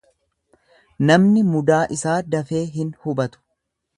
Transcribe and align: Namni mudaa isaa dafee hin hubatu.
Namni 1.09 1.43
mudaa 1.51 1.83
isaa 1.97 2.17
dafee 2.37 2.65
hin 2.81 2.91
hubatu. 3.05 3.45